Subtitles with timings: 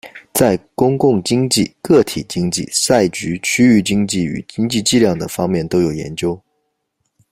[0.33, 6.41] 在公共经济、个体经济、赛局、区域经济与经济计量等方面都有研究。